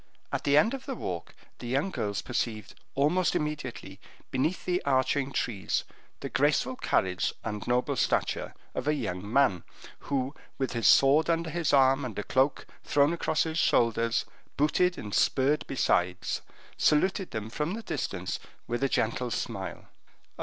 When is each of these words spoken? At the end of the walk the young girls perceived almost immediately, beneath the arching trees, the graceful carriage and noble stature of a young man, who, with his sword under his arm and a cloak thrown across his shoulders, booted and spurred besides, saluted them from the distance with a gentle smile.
At 0.31 0.45
the 0.45 0.57
end 0.57 0.73
of 0.73 0.87
the 0.87 0.95
walk 0.95 1.35
the 1.59 1.67
young 1.67 1.91
girls 1.91 2.23
perceived 2.23 2.73
almost 2.95 3.35
immediately, 3.35 3.99
beneath 4.31 4.65
the 4.65 4.83
arching 4.83 5.31
trees, 5.31 5.83
the 6.21 6.27
graceful 6.29 6.75
carriage 6.75 7.33
and 7.43 7.67
noble 7.67 7.95
stature 7.95 8.55
of 8.73 8.87
a 8.87 8.95
young 8.95 9.31
man, 9.31 9.63
who, 10.09 10.33
with 10.57 10.73
his 10.73 10.87
sword 10.87 11.29
under 11.29 11.51
his 11.51 11.71
arm 11.71 12.03
and 12.03 12.17
a 12.17 12.23
cloak 12.23 12.65
thrown 12.83 13.13
across 13.13 13.43
his 13.43 13.59
shoulders, 13.59 14.25
booted 14.57 14.97
and 14.97 15.13
spurred 15.13 15.67
besides, 15.67 16.41
saluted 16.77 17.29
them 17.29 17.51
from 17.51 17.75
the 17.75 17.83
distance 17.83 18.39
with 18.65 18.83
a 18.83 18.89
gentle 18.89 19.29
smile. 19.29 19.85